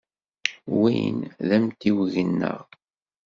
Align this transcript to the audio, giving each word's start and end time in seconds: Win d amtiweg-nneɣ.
Win 0.79 1.17
d 1.47 1.49
amtiweg-nneɣ. 1.57 2.61